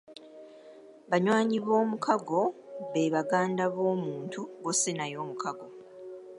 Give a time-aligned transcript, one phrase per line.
[1.09, 2.41] Banywanyi b’omukago
[2.91, 5.67] be baganda b’omuntu gw’osse naye omukago.